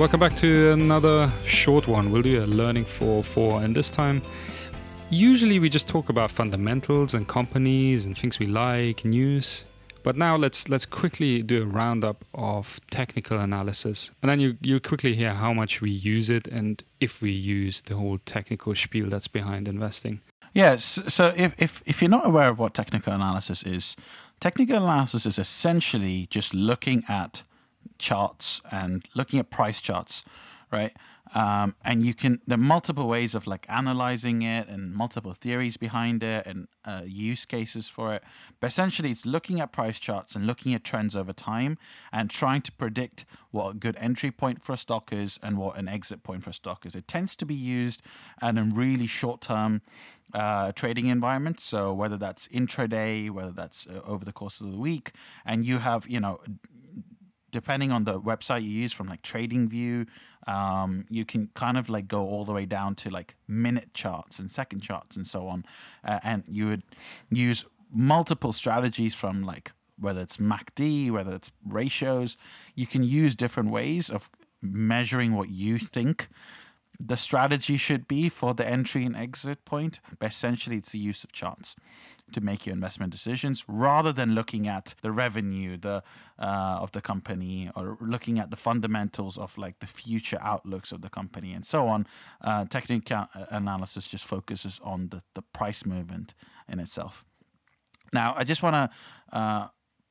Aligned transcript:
Welcome 0.00 0.20
back 0.20 0.34
to 0.36 0.72
another 0.72 1.30
short 1.44 1.86
one. 1.86 2.10
We'll 2.10 2.22
do 2.22 2.42
a 2.42 2.46
learning 2.46 2.86
for 2.86 3.22
four, 3.22 3.62
and 3.62 3.76
this 3.76 3.90
time, 3.90 4.22
usually 5.10 5.58
we 5.58 5.68
just 5.68 5.86
talk 5.86 6.08
about 6.08 6.30
fundamentals 6.30 7.12
and 7.12 7.28
companies 7.28 8.06
and 8.06 8.16
things 8.16 8.38
we 8.38 8.46
like, 8.46 9.04
news. 9.04 9.64
But 10.02 10.16
now 10.16 10.36
let's 10.36 10.70
let's 10.70 10.86
quickly 10.86 11.42
do 11.42 11.62
a 11.64 11.66
roundup 11.66 12.24
of 12.32 12.80
technical 12.90 13.38
analysis, 13.40 14.10
and 14.22 14.30
then 14.30 14.40
you 14.40 14.56
you 14.62 14.80
quickly 14.80 15.14
hear 15.14 15.34
how 15.34 15.52
much 15.52 15.82
we 15.82 15.90
use 15.90 16.30
it 16.30 16.46
and 16.46 16.82
if 16.98 17.20
we 17.20 17.32
use 17.32 17.82
the 17.82 17.94
whole 17.94 18.16
technical 18.24 18.74
spiel 18.74 19.10
that's 19.10 19.28
behind 19.28 19.68
investing. 19.68 20.22
Yes. 20.54 20.98
So 21.08 21.34
if, 21.36 21.52
if 21.58 21.82
if 21.84 22.00
you're 22.00 22.08
not 22.08 22.26
aware 22.26 22.48
of 22.48 22.58
what 22.58 22.72
technical 22.72 23.12
analysis 23.12 23.62
is, 23.64 23.96
technical 24.40 24.78
analysis 24.78 25.26
is 25.26 25.38
essentially 25.38 26.26
just 26.30 26.54
looking 26.54 27.04
at 27.06 27.42
charts 27.98 28.60
and 28.70 29.06
looking 29.14 29.38
at 29.38 29.50
price 29.50 29.80
charts, 29.80 30.24
right? 30.72 30.92
Um, 31.32 31.76
and 31.84 32.04
you 32.04 32.12
can 32.12 32.40
there 32.46 32.56
are 32.56 32.60
multiple 32.60 33.06
ways 33.06 33.36
of 33.36 33.46
like 33.46 33.64
analyzing 33.68 34.42
it 34.42 34.66
and 34.68 34.92
multiple 34.92 35.32
theories 35.32 35.76
behind 35.76 36.24
it 36.24 36.44
and 36.44 36.66
uh, 36.84 37.02
use 37.06 37.46
cases 37.46 37.88
for 37.88 38.14
it. 38.14 38.24
But 38.58 38.68
essentially 38.68 39.12
it's 39.12 39.24
looking 39.24 39.60
at 39.60 39.70
price 39.70 40.00
charts 40.00 40.34
and 40.34 40.44
looking 40.44 40.74
at 40.74 40.82
trends 40.82 41.14
over 41.14 41.32
time 41.32 41.78
and 42.12 42.30
trying 42.30 42.62
to 42.62 42.72
predict 42.72 43.24
what 43.52 43.70
a 43.70 43.74
good 43.74 43.96
entry 44.00 44.32
point 44.32 44.64
for 44.64 44.72
a 44.72 44.76
stock 44.76 45.12
is 45.12 45.38
and 45.40 45.56
what 45.56 45.76
an 45.76 45.88
exit 45.88 46.24
point 46.24 46.42
for 46.42 46.50
a 46.50 46.54
stock 46.54 46.84
is. 46.84 46.96
It 46.96 47.06
tends 47.06 47.36
to 47.36 47.46
be 47.46 47.54
used 47.54 48.02
in 48.42 48.58
a 48.58 48.64
really 48.64 49.06
short 49.06 49.40
term 49.40 49.82
uh, 50.34 50.72
trading 50.72 51.06
environment. 51.06 51.60
So 51.60 51.92
whether 51.92 52.16
that's 52.16 52.48
intraday 52.48 53.30
whether 53.30 53.52
that's 53.52 53.86
uh, 53.86 54.00
over 54.04 54.24
the 54.24 54.32
course 54.32 54.60
of 54.60 54.72
the 54.72 54.78
week 54.78 55.12
and 55.46 55.64
you 55.64 55.78
have 55.78 56.08
you 56.08 56.18
know 56.18 56.40
depending 57.50 57.92
on 57.92 58.04
the 58.04 58.20
website 58.20 58.62
you 58.62 58.70
use 58.70 58.92
from 58.92 59.08
like 59.08 59.22
TradingView, 59.22 60.06
um, 60.46 61.04
you 61.08 61.24
can 61.24 61.50
kind 61.54 61.76
of 61.76 61.88
like 61.88 62.08
go 62.08 62.26
all 62.26 62.44
the 62.44 62.52
way 62.52 62.66
down 62.66 62.94
to 62.96 63.10
like 63.10 63.36
minute 63.46 63.92
charts 63.94 64.38
and 64.38 64.50
second 64.50 64.80
charts 64.80 65.16
and 65.16 65.26
so 65.26 65.46
on. 65.46 65.64
Uh, 66.04 66.20
and 66.22 66.44
you 66.46 66.66
would 66.66 66.82
use 67.30 67.64
multiple 67.92 68.52
strategies 68.52 69.14
from 69.14 69.42
like 69.42 69.72
whether 69.98 70.20
it's 70.20 70.38
MACD, 70.38 71.10
whether 71.10 71.34
it's 71.34 71.50
ratios. 71.66 72.36
You 72.74 72.86
can 72.86 73.02
use 73.02 73.36
different 73.36 73.70
ways 73.70 74.08
of 74.08 74.30
measuring 74.62 75.34
what 75.34 75.50
you 75.50 75.78
think 75.78 76.28
the 77.00 77.16
strategy 77.16 77.76
should 77.76 78.06
be 78.06 78.28
for 78.28 78.54
the 78.54 78.66
entry 78.66 79.04
and 79.04 79.16
exit 79.16 79.64
point. 79.64 80.00
But 80.18 80.32
essentially, 80.32 80.76
it's 80.76 80.92
the 80.92 80.98
use 80.98 81.24
of 81.24 81.32
charts 81.32 81.74
to 82.32 82.40
make 82.40 82.66
your 82.66 82.74
investment 82.74 83.10
decisions 83.10 83.64
rather 83.66 84.12
than 84.12 84.34
looking 84.34 84.68
at 84.68 84.94
the 85.02 85.10
revenue 85.10 85.76
the 85.76 86.02
uh, 86.38 86.78
of 86.80 86.92
the 86.92 87.00
company 87.00 87.70
or 87.74 87.98
looking 88.00 88.38
at 88.38 88.50
the 88.50 88.56
fundamentals 88.56 89.36
of 89.36 89.58
like 89.58 89.78
the 89.80 89.86
future 89.86 90.38
outlooks 90.40 90.92
of 90.92 91.02
the 91.02 91.08
company 91.08 91.52
and 91.52 91.66
so 91.66 91.88
on 91.88 92.06
uh, 92.42 92.64
technical 92.66 93.26
analysis 93.50 94.06
just 94.06 94.24
focuses 94.24 94.80
on 94.84 95.08
the, 95.08 95.22
the 95.34 95.42
price 95.42 95.84
movement 95.84 96.34
in 96.68 96.78
itself 96.78 97.24
now 98.12 98.32
i 98.36 98.44
just 98.44 98.62
want 98.62 98.74
to 98.74 99.36
uh, 99.36 99.66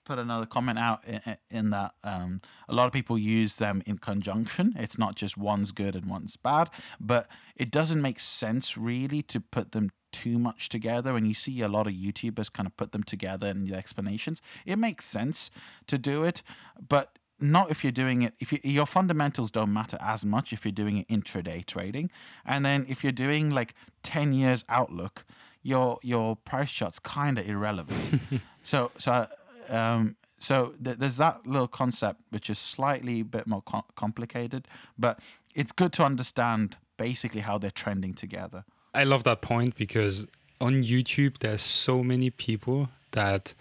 put 0.10 0.18
another 0.18 0.48
comment 0.48 0.80
out 0.80 1.06
in, 1.06 1.38
in 1.52 1.70
that 1.70 1.94
um, 2.04 2.42
a 2.68 2.74
lot 2.74 2.88
of 2.88 2.94
people 2.94 3.16
use 3.16 3.58
them 3.58 3.84
in 3.86 4.00
conjunction. 4.00 4.74
It's 4.76 4.98
not 4.98 5.16
just 5.16 5.38
one's 5.38 5.72
good 5.72 5.96
and 5.96 6.06
one's 6.06 6.36
bad, 6.36 6.72
but 7.00 7.28
it 7.56 7.70
doesn't 7.70 8.02
make 8.02 8.20
sense 8.20 8.76
really 8.76 9.22
to 9.24 9.40
put 9.40 9.72
them 9.72 9.92
too 10.12 10.40
much 10.40 10.68
together. 10.70 11.16
And 11.16 11.28
you 11.28 11.36
see 11.36 11.62
a 11.62 11.68
lot 11.68 11.86
of 11.86 11.94
youtubers 11.94 12.52
kind 12.52 12.66
of 12.66 12.76
put 12.76 12.92
them 12.92 13.04
together 13.04 13.48
in 13.48 13.66
the 13.66 13.76
explanations 13.76 14.42
it 14.66 14.78
makes 14.78 15.06
sense 15.06 15.52
to 15.86 15.98
do 15.98 16.24
it 16.24 16.42
but 16.88 17.20
not 17.40 17.70
if 17.70 17.84
you're 17.84 17.92
doing 17.92 18.24
it 18.24 18.34
if 18.40 18.52
you, 18.52 18.60
your 18.64 18.88
fundamentals 18.88 19.52
don't 19.52 19.72
matter 19.72 19.98
as 20.02 20.26
much 20.26 20.52
if 20.52 20.66
you're 20.66 20.72
doing 20.72 20.98
it 20.98 21.08
intraday 21.08 21.64
trading. 21.66 22.10
And 22.46 22.66
then 22.66 22.86
if 22.90 23.04
you're 23.04 23.14
doing 23.14 23.50
like 23.50 23.76
10 24.04 24.34
years 24.34 24.66
outlook 24.68 25.24
your 25.62 26.00
your 26.02 26.36
price 26.36 26.72
chart's 26.72 27.00
kind 27.00 27.38
of 27.38 27.48
irrelevant. 27.48 28.22
So 28.62 28.92
so 28.98 29.26
um 29.70 30.16
so 30.42 30.74
th- 30.84 30.98
there's 30.98 31.18
that 31.18 31.46
little 31.46 31.68
concept 31.68 32.22
which 32.30 32.50
is 32.50 32.58
slightly 32.58 33.20
a 33.22 33.26
bit 33.26 33.46
more 33.48 33.62
com- 33.62 33.84
complicated 33.96 34.68
but 34.98 35.20
it's 35.56 35.72
good 35.72 35.92
to 35.94 36.04
understand 36.04 36.78
basically 36.98 37.42
how 37.42 37.58
they're 37.58 37.72
trending 37.72 38.14
together 38.14 38.64
I 38.94 39.04
love 39.04 39.24
that 39.26 39.42
point 39.42 39.76
because 39.76 40.26
on 40.60 40.84
YouTube, 40.84 41.40
there's 41.40 41.62
so 41.62 42.04
many 42.04 42.30
people 42.30 42.90
that 43.12 43.54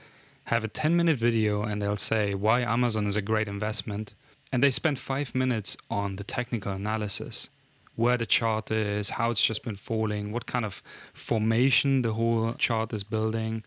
have 0.44 0.64
a 0.64 0.68
10 0.68 0.96
minute 0.96 1.18
video 1.18 1.62
and 1.62 1.80
they'll 1.80 1.96
say 1.96 2.34
why 2.34 2.60
Amazon 2.62 3.06
is 3.06 3.16
a 3.16 3.22
great 3.22 3.48
investment. 3.48 4.14
And 4.50 4.62
they 4.62 4.70
spend 4.70 4.98
five 4.98 5.34
minutes 5.34 5.76
on 5.90 6.16
the 6.16 6.24
technical 6.24 6.72
analysis 6.72 7.50
where 7.96 8.16
the 8.16 8.24
chart 8.24 8.70
is, 8.70 9.10
how 9.10 9.30
it's 9.30 9.42
just 9.42 9.62
been 9.62 9.76
falling, 9.76 10.32
what 10.32 10.46
kind 10.46 10.64
of 10.64 10.82
formation 11.12 12.02
the 12.02 12.14
whole 12.14 12.54
chart 12.54 12.92
is 12.94 13.04
building, 13.04 13.64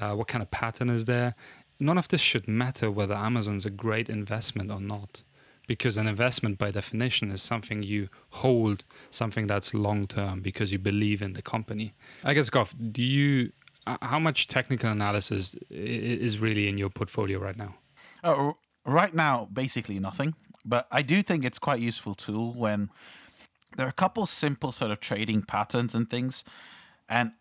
uh, 0.00 0.14
what 0.14 0.26
kind 0.26 0.42
of 0.42 0.50
pattern 0.50 0.90
is 0.90 1.04
there. 1.04 1.34
None 1.78 1.98
of 1.98 2.08
this 2.08 2.20
should 2.20 2.48
matter 2.48 2.90
whether 2.90 3.14
Amazon's 3.14 3.66
a 3.66 3.70
great 3.70 4.08
investment 4.08 4.70
or 4.70 4.80
not 4.80 5.22
because 5.66 5.96
an 5.96 6.06
investment 6.06 6.58
by 6.58 6.70
definition 6.70 7.30
is 7.30 7.42
something 7.42 7.82
you 7.82 8.08
hold 8.30 8.84
something 9.10 9.46
that's 9.48 9.74
long 9.74 10.06
term 10.06 10.40
because 10.40 10.72
you 10.72 10.78
believe 10.78 11.20
in 11.20 11.32
the 11.32 11.42
company. 11.42 11.92
I 12.24 12.34
guess 12.34 12.48
goff 12.50 12.74
do 12.92 13.02
you 13.02 13.52
how 14.02 14.18
much 14.18 14.48
technical 14.48 14.90
analysis 14.90 15.54
is 15.70 16.40
really 16.40 16.68
in 16.68 16.78
your 16.78 16.90
portfolio 16.90 17.38
right 17.38 17.56
now? 17.56 17.74
Oh, 18.24 18.56
right 18.86 19.14
now 19.14 19.48
basically 19.52 19.98
nothing 19.98 20.34
but 20.64 20.86
i 20.92 21.02
do 21.02 21.22
think 21.22 21.44
it's 21.44 21.58
quite 21.58 21.80
useful 21.80 22.14
tool 22.14 22.52
when 22.52 22.88
there 23.76 23.84
are 23.84 23.90
a 23.90 23.92
couple 23.92 24.24
simple 24.26 24.72
sort 24.72 24.90
of 24.90 25.00
trading 25.00 25.42
patterns 25.42 25.94
and 25.94 26.08
things 26.08 26.44
and 27.08 27.32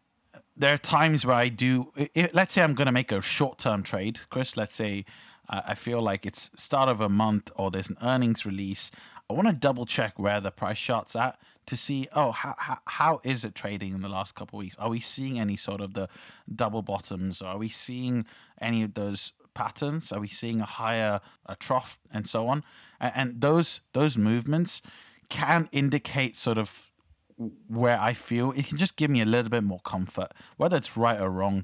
there 0.58 0.74
are 0.74 0.78
times 0.78 1.26
where 1.26 1.36
i 1.36 1.50
do 1.50 1.92
let's 2.34 2.54
say 2.54 2.62
i'm 2.62 2.74
going 2.74 2.86
to 2.86 2.92
make 2.92 3.12
a 3.12 3.22
short 3.22 3.58
term 3.58 3.84
trade 3.84 4.20
chris 4.30 4.56
let's 4.58 4.76
say 4.76 5.06
I 5.50 5.76
feel 5.76 6.02
like 6.02 6.26
it's 6.26 6.50
start 6.56 6.90
of 6.90 7.02
a 7.02 7.10
month 7.10 7.52
or 7.56 7.70
there's 7.70 7.90
an 7.90 7.98
earnings 8.02 8.46
release. 8.46 8.92
I 9.30 9.34
want 9.34 9.48
to 9.48 9.54
double 9.54 9.86
check 9.86 10.18
where 10.18 10.42
the 10.42 10.52
price 10.52 10.80
chart's 10.80 11.16
at 11.16 11.40
to 11.68 11.76
see, 11.76 12.08
oh, 12.14 12.32
how, 12.32 12.56
how, 12.58 12.78
how 12.86 13.22
is 13.24 13.44
it 13.44 13.56
trading 13.56 13.94
in 13.94 14.02
the 14.02 14.10
last 14.10 14.36
couple 14.36 14.60
of 14.60 14.64
weeks? 14.64 14.76
Are 14.78 14.90
we 14.90 15.00
seeing 15.00 15.40
any 15.40 15.58
sort 15.58 15.82
of 15.82 15.94
the 15.94 16.10
double 16.54 16.82
bottoms? 16.82 17.42
Are 17.42 17.58
we 17.58 17.70
seeing 17.70 18.26
any 18.62 18.84
of 18.84 18.94
those 18.94 19.34
patterns? 19.54 20.12
Are 20.12 20.20
we 20.20 20.28
seeing 20.28 20.62
a 20.62 20.66
higher 20.66 21.22
a 21.46 21.56
trough 21.56 22.00
and 22.12 22.28
so 22.28 22.48
on? 22.48 22.64
And, 23.00 23.14
and 23.16 23.42
those 23.42 23.82
those 23.94 24.18
movements 24.18 24.82
can 25.30 25.70
indicate 25.72 26.38
sort 26.38 26.58
of 26.58 26.92
where 27.68 28.00
I 28.00 28.14
feel 28.14 28.52
it 28.52 28.68
can 28.68 28.78
just 28.78 28.96
give 28.96 29.10
me 29.10 29.22
a 29.22 29.26
little 29.26 29.50
bit 29.50 29.64
more 29.64 29.82
comfort, 29.82 30.32
whether 30.58 30.78
it's 30.78 30.96
right 30.96 31.20
or 31.20 31.30
wrong 31.30 31.64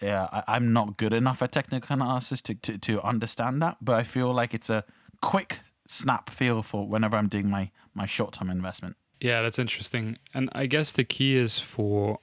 yeah, 0.00 0.42
I, 0.46 0.56
am 0.56 0.72
not 0.72 0.96
good 0.96 1.12
enough 1.12 1.42
at 1.42 1.52
technical 1.52 1.94
analysis 1.94 2.40
to, 2.42 2.54
to, 2.54 2.78
to 2.78 3.02
understand 3.02 3.60
that, 3.62 3.76
but 3.82 3.96
I 3.96 4.02
feel 4.02 4.32
like 4.32 4.54
it's 4.54 4.70
a 4.70 4.84
quick 5.20 5.60
snap 5.86 6.30
feel 6.30 6.62
for 6.62 6.88
whenever 6.88 7.16
I'm 7.16 7.28
doing 7.28 7.50
my, 7.50 7.70
my 7.94 8.06
short 8.06 8.32
term 8.34 8.48
investment. 8.50 8.96
Yeah, 9.20 9.42
that's 9.42 9.58
interesting. 9.58 10.16
And 10.32 10.48
I 10.52 10.66
guess 10.66 10.92
the 10.92 11.04
key 11.04 11.36
is 11.36 11.58
for 11.58 12.18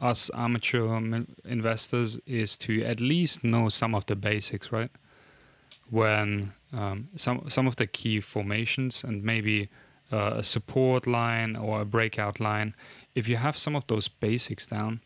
us 0.00 0.30
amateur 0.34 1.00
investors 1.44 2.18
is 2.26 2.56
to 2.58 2.82
at 2.84 3.00
least 3.00 3.44
know 3.44 3.68
some 3.68 3.94
of 3.94 4.06
the 4.06 4.16
basics, 4.16 4.72
right? 4.72 4.90
When 5.90 6.52
um, 6.72 7.08
some 7.14 7.44
some 7.48 7.68
of 7.68 7.76
the 7.76 7.86
key 7.86 8.18
formations 8.20 9.04
and 9.04 9.22
maybe 9.22 9.68
uh, 10.12 10.34
a 10.36 10.42
support 10.42 11.06
line 11.06 11.56
or 11.56 11.80
a 11.80 11.84
breakout 11.84 12.40
line, 12.40 12.74
if 13.14 13.28
you 13.28 13.36
have 13.36 13.56
some 13.56 13.76
of 13.76 13.86
those 13.86 14.08
basics 14.08 14.66
down, 14.66 15.00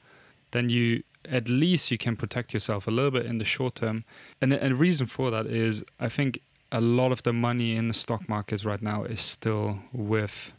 then 0.51 0.69
you 0.69 1.03
at 1.25 1.49
least 1.49 1.91
you 1.91 1.99
can 1.99 2.17
protect 2.17 2.55
yourself 2.55 2.87
a 2.87 2.91
little 2.91 3.11
bit 3.11 3.27
in 3.27 3.39
the 3.39 3.45
short 3.45 3.75
term. 3.75 4.05
And 4.41 4.53
the, 4.53 4.75
reason 4.75 5.07
for 5.07 5.31
that 5.31 5.47
is 5.47 5.85
I 6.01 6.09
think 6.09 6.41
a 6.73 6.81
lot 6.81 7.13
of 7.13 7.23
the 7.23 7.33
money 7.33 7.77
in 7.77 7.89
the 7.89 7.95
stock 7.95 8.29
markets 8.29 8.65
right 8.65 8.81
now 8.81 9.05
is 9.05 9.21
still 9.21 9.79
with 9.93 10.53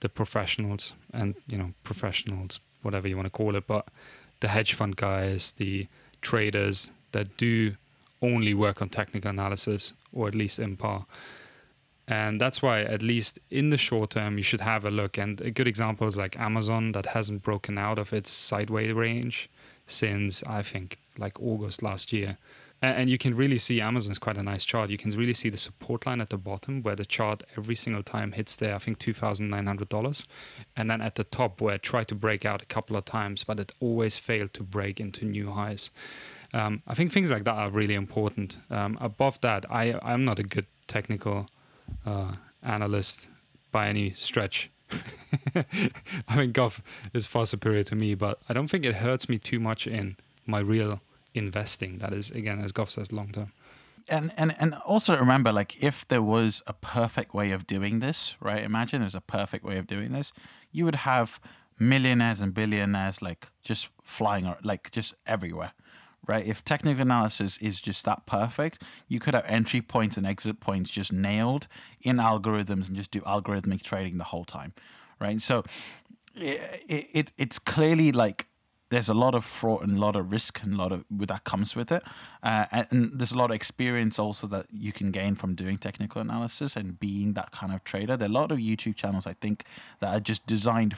the 0.00 0.08
professionals 0.08 0.92
and 1.12 1.34
you 1.46 1.56
know 1.56 1.72
professionals 1.84 2.58
whatever 2.82 3.06
you 3.06 3.16
want 3.16 3.26
to 3.26 3.30
call 3.30 3.54
it 3.54 3.66
but 3.68 3.86
the 4.40 4.48
hedge 4.48 4.74
fund 4.74 4.96
guys 4.96 5.52
the 5.52 5.86
traders 6.20 6.90
that 7.12 7.36
do 7.36 7.76
only 8.20 8.52
work 8.52 8.82
on 8.82 8.88
technical 8.88 9.30
analysis 9.30 9.92
or 10.12 10.26
at 10.26 10.34
least 10.34 10.58
in 10.58 10.76
par 10.76 11.06
and 12.08 12.40
that's 12.40 12.60
why 12.60 12.82
at 12.82 13.02
least 13.02 13.38
in 13.50 13.70
the 13.70 13.78
short 13.78 14.10
term 14.10 14.36
you 14.36 14.42
should 14.42 14.60
have 14.60 14.84
a 14.84 14.90
look 14.90 15.18
and 15.18 15.40
a 15.40 15.50
good 15.50 15.68
example 15.68 16.06
is 16.06 16.18
like 16.18 16.38
amazon 16.38 16.92
that 16.92 17.06
hasn't 17.06 17.42
broken 17.42 17.78
out 17.78 17.98
of 17.98 18.12
its 18.12 18.30
sideways 18.30 18.92
range 18.92 19.48
since 19.86 20.42
I 20.44 20.62
think 20.62 20.98
like 21.18 21.40
August 21.40 21.82
last 21.82 22.12
year. 22.12 22.38
And 22.84 23.08
you 23.08 23.16
can 23.16 23.36
really 23.36 23.58
see 23.58 23.80
Amazon's 23.80 24.18
quite 24.18 24.36
a 24.36 24.42
nice 24.42 24.64
chart. 24.64 24.90
You 24.90 24.98
can 24.98 25.12
really 25.12 25.34
see 25.34 25.48
the 25.48 25.56
support 25.56 26.04
line 26.04 26.20
at 26.20 26.30
the 26.30 26.36
bottom 26.36 26.82
where 26.82 26.96
the 26.96 27.04
chart 27.04 27.44
every 27.56 27.76
single 27.76 28.02
time 28.02 28.32
hits 28.32 28.56
there, 28.56 28.74
I 28.74 28.78
think 28.78 28.98
$2,900. 28.98 30.26
And 30.76 30.90
then 30.90 31.00
at 31.00 31.14
the 31.14 31.22
top 31.22 31.60
where 31.60 31.76
it 31.76 31.84
tried 31.84 32.08
to 32.08 32.16
break 32.16 32.44
out 32.44 32.60
a 32.60 32.66
couple 32.66 32.96
of 32.96 33.04
times, 33.04 33.44
but 33.44 33.60
it 33.60 33.70
always 33.78 34.16
failed 34.16 34.52
to 34.54 34.64
break 34.64 34.98
into 34.98 35.24
new 35.24 35.52
highs. 35.52 35.90
Um, 36.52 36.82
I 36.88 36.94
think 36.94 37.12
things 37.12 37.30
like 37.30 37.44
that 37.44 37.54
are 37.54 37.70
really 37.70 37.94
important. 37.94 38.58
Um, 38.68 38.98
above 39.00 39.40
that, 39.42 39.64
I, 39.70 39.96
I'm 40.02 40.24
not 40.24 40.40
a 40.40 40.42
good 40.42 40.66
technical 40.88 41.48
uh, 42.06 42.32
analyst 42.62 43.28
by 43.70 43.88
any 43.88 44.10
stretch. 44.10 44.70
I 46.28 46.36
mean, 46.36 46.52
Goff 46.52 46.82
is 47.14 47.26
far 47.26 47.46
superior 47.46 47.82
to 47.84 47.94
me, 47.94 48.14
but 48.14 48.38
I 48.48 48.52
don't 48.52 48.68
think 48.68 48.84
it 48.84 48.96
hurts 48.96 49.28
me 49.28 49.38
too 49.38 49.58
much 49.58 49.86
in 49.86 50.16
my 50.46 50.60
real 50.60 51.00
investing. 51.34 51.98
That 51.98 52.12
is, 52.12 52.30
again, 52.30 52.60
as 52.60 52.72
Goff 52.72 52.90
says, 52.90 53.12
long 53.12 53.32
term. 53.32 53.52
And, 54.08 54.32
and 54.36 54.54
and 54.58 54.74
also 54.84 55.16
remember, 55.16 55.52
like, 55.52 55.82
if 55.82 56.06
there 56.08 56.22
was 56.22 56.60
a 56.66 56.72
perfect 56.72 57.34
way 57.34 57.52
of 57.52 57.66
doing 57.66 58.00
this, 58.00 58.34
right? 58.40 58.62
Imagine 58.62 59.00
there's 59.00 59.14
a 59.14 59.20
perfect 59.20 59.64
way 59.64 59.78
of 59.78 59.86
doing 59.86 60.12
this. 60.12 60.32
You 60.72 60.84
would 60.84 60.96
have 60.96 61.40
millionaires 61.78 62.40
and 62.40 62.52
billionaires 62.52 63.22
like 63.22 63.48
just 63.62 63.88
flying, 64.02 64.52
like 64.62 64.90
just 64.90 65.14
everywhere, 65.26 65.72
right? 66.26 66.46
If 66.46 66.64
technical 66.64 67.02
analysis 67.02 67.58
is 67.58 67.80
just 67.80 68.04
that 68.04 68.26
perfect, 68.26 68.82
you 69.08 69.18
could 69.18 69.34
have 69.34 69.44
entry 69.46 69.80
points 69.80 70.16
and 70.16 70.26
exit 70.26 70.60
points 70.60 70.90
just 70.90 71.12
nailed 71.12 71.66
in 72.00 72.16
algorithms 72.16 72.88
and 72.88 72.96
just 72.96 73.10
do 73.10 73.20
algorithmic 73.22 73.82
trading 73.82 74.18
the 74.18 74.24
whole 74.24 74.44
time, 74.44 74.72
right? 75.20 75.40
So 75.40 75.64
it, 76.34 76.84
it 76.88 77.32
it's 77.36 77.58
clearly 77.58 78.12
like 78.12 78.46
there's 78.90 79.08
a 79.08 79.14
lot 79.14 79.34
of 79.34 79.42
fraud 79.42 79.82
and 79.82 79.96
a 79.96 80.00
lot 80.00 80.16
of 80.16 80.32
risk 80.32 80.62
and 80.62 80.74
a 80.74 80.76
lot 80.76 80.92
of 80.92 81.04
that 81.10 81.44
comes 81.44 81.74
with 81.74 81.90
it 81.90 82.02
uh, 82.42 82.66
and, 82.70 82.86
and, 82.90 83.10
there's 83.14 83.32
a 83.32 83.38
lot 83.38 83.50
of 83.50 83.54
experience 83.54 84.18
also 84.18 84.46
that 84.46 84.66
you 84.70 84.92
can 84.92 85.10
gain 85.10 85.34
from 85.34 85.54
doing 85.54 85.78
technical 85.78 86.20
analysis 86.20 86.76
and 86.76 87.00
being 87.00 87.32
that 87.32 87.50
kind 87.52 87.72
of 87.72 87.82
trader 87.84 88.16
there 88.16 88.28
are 88.28 88.30
a 88.30 88.34
lot 88.34 88.52
of 88.52 88.58
youtube 88.58 88.94
channels 88.94 89.26
i 89.26 89.32
think 89.34 89.64
that 90.00 90.14
are 90.14 90.20
just 90.20 90.46
designed 90.46 90.94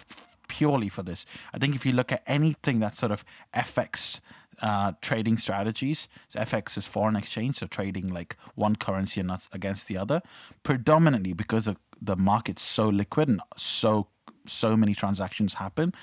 purely 0.48 0.88
for 0.88 1.02
this 1.02 1.26
i 1.52 1.58
think 1.58 1.74
if 1.74 1.84
you 1.84 1.92
look 1.92 2.12
at 2.12 2.22
anything 2.26 2.80
that's 2.80 2.98
sort 2.98 3.12
of 3.12 3.24
fx 3.54 4.20
uh, 4.62 4.92
trading 5.00 5.36
strategies. 5.36 6.08
So 6.28 6.40
FX 6.40 6.76
is 6.76 6.86
foreign 6.86 7.16
exchange, 7.16 7.56
so 7.56 7.66
trading 7.66 8.08
like 8.08 8.36
one 8.54 8.76
currency 8.76 9.20
and 9.20 9.28
not 9.28 9.48
against 9.52 9.88
the 9.88 9.96
other. 9.96 10.22
Predominantly 10.62 11.32
because 11.32 11.66
of 11.66 11.76
the 12.00 12.16
market's 12.16 12.62
so 12.62 12.88
liquid 12.88 13.28
and 13.28 13.40
so 13.56 14.08
so 14.46 14.76
many 14.76 14.94
transactions 14.94 15.54
happen. 15.54 15.94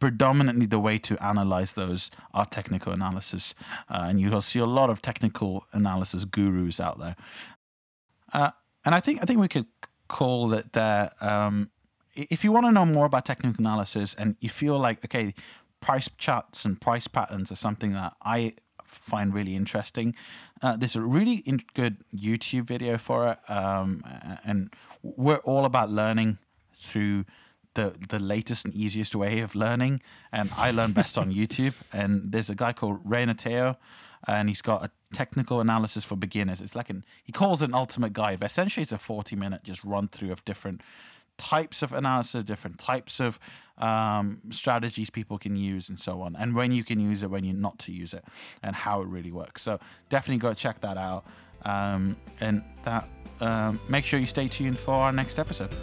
Predominantly, 0.00 0.64
the 0.64 0.78
way 0.78 0.98
to 0.98 1.22
analyze 1.22 1.72
those 1.72 2.10
are 2.32 2.46
technical 2.46 2.92
analysis, 2.92 3.54
uh, 3.90 4.06
and 4.08 4.20
you'll 4.20 4.40
see 4.40 4.58
a 4.58 4.66
lot 4.66 4.88
of 4.88 5.02
technical 5.02 5.66
analysis 5.72 6.24
gurus 6.24 6.80
out 6.80 6.98
there. 6.98 7.16
Uh, 8.32 8.50
and 8.84 8.94
I 8.94 9.00
think 9.00 9.22
I 9.22 9.26
think 9.26 9.40
we 9.40 9.48
could 9.48 9.66
call 10.08 10.54
it 10.54 10.72
there. 10.72 11.12
Um, 11.20 11.70
if 12.14 12.44
you 12.44 12.52
want 12.52 12.66
to 12.66 12.72
know 12.72 12.86
more 12.86 13.06
about 13.06 13.24
technical 13.24 13.60
analysis, 13.60 14.14
and 14.14 14.36
you 14.40 14.48
feel 14.48 14.78
like 14.78 15.04
okay, 15.04 15.34
price 15.80 16.08
charts 16.18 16.64
and 16.64 16.80
price 16.80 17.08
patterns 17.08 17.50
are 17.52 17.56
something 17.56 17.92
that 17.92 18.14
I 18.22 18.54
find 18.84 19.32
really 19.32 19.56
interesting. 19.56 20.14
Uh, 20.60 20.76
there's 20.76 20.96
a 20.96 21.00
really 21.00 21.36
in- 21.36 21.62
good 21.74 21.96
YouTube 22.14 22.64
video 22.64 22.98
for 22.98 23.28
it, 23.32 23.50
um, 23.50 24.04
and 24.44 24.72
we're 25.02 25.38
all 25.38 25.64
about 25.64 25.90
learning 25.90 26.38
through 26.80 27.24
the 27.74 27.94
the 28.08 28.18
latest 28.18 28.64
and 28.64 28.74
easiest 28.74 29.14
way 29.14 29.40
of 29.40 29.54
learning. 29.54 30.02
And 30.30 30.50
I 30.56 30.70
learn 30.70 30.92
best 30.92 31.16
on 31.18 31.32
YouTube. 31.40 31.74
And 31.92 32.32
there's 32.32 32.50
a 32.50 32.54
guy 32.54 32.72
called 32.72 33.00
Rayner 33.04 33.34
Teo, 33.34 33.76
and 34.26 34.48
he's 34.48 34.62
got 34.62 34.84
a 34.84 34.90
technical 35.12 35.60
analysis 35.60 36.04
for 36.04 36.16
beginners. 36.16 36.60
It's 36.60 36.74
like 36.74 36.90
an 36.90 37.04
he 37.24 37.32
calls 37.32 37.62
it 37.62 37.66
an 37.66 37.74
ultimate 37.74 38.12
guide, 38.12 38.40
but 38.40 38.50
essentially 38.50 38.82
it's 38.82 38.92
a 38.92 38.98
40 38.98 39.36
minute 39.36 39.62
just 39.64 39.82
run 39.84 40.08
through 40.08 40.32
of 40.32 40.44
different 40.44 40.82
types 41.38 41.82
of 41.82 41.92
analysis, 41.92 42.44
different 42.44 42.78
types 42.78 43.20
of 43.20 43.38
um, 43.78 44.40
strategies 44.50 45.10
people 45.10 45.38
can 45.38 45.56
use, 45.56 45.88
and 45.88 45.98
so 45.98 46.22
on, 46.22 46.36
and 46.36 46.54
when 46.54 46.72
you 46.72 46.84
can 46.84 47.00
use 47.00 47.22
it, 47.22 47.30
when 47.30 47.44
you're 47.44 47.54
not 47.54 47.78
to 47.80 47.92
use 47.92 48.14
it, 48.14 48.24
and 48.62 48.76
how 48.76 49.00
it 49.02 49.08
really 49.08 49.32
works. 49.32 49.62
So 49.62 49.78
definitely 50.08 50.38
go 50.38 50.54
check 50.54 50.80
that 50.80 50.96
out. 50.96 51.24
Um, 51.64 52.16
and 52.40 52.62
that 52.84 53.08
um, 53.40 53.80
make 53.88 54.04
sure 54.04 54.18
you 54.18 54.26
stay 54.26 54.48
tuned 54.48 54.78
for 54.78 54.94
our 54.94 55.12
next 55.12 55.38
episode. 55.38 55.74